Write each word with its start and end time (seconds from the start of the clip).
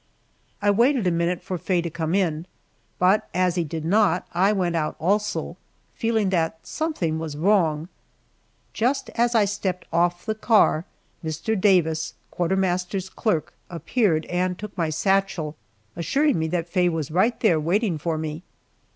I 0.63 0.71
waited 0.71 1.05
a 1.05 1.11
minute 1.11 1.43
for 1.43 1.59
Faye 1.59 1.83
to 1.83 1.89
come 1.91 2.15
in, 2.15 2.47
but 2.97 3.29
as 3.35 3.53
he 3.53 3.63
did 3.63 3.85
not 3.85 4.25
I 4.33 4.51
went 4.51 4.75
out 4.75 4.95
also, 4.99 5.57
feeling 5.93 6.31
that 6.31 6.57
something 6.65 7.19
was 7.19 7.37
wrong. 7.37 7.87
Just 8.73 9.11
as 9.11 9.35
I 9.35 9.45
stepped 9.45 9.85
off 9.93 10.25
the 10.25 10.33
car, 10.33 10.85
Mr. 11.23 11.53
Davis, 11.55 12.15
quartermaster's 12.31 13.09
clerk, 13.09 13.53
appeared 13.69 14.25
and 14.25 14.57
took 14.57 14.75
my 14.75 14.89
satchel, 14.89 15.55
assuring 15.95 16.39
me 16.39 16.47
that 16.47 16.67
Faye 16.67 16.89
was 16.89 17.11
right 17.11 17.39
there 17.39 17.59
waiting 17.59 17.99
for 17.99 18.17
me. 18.17 18.41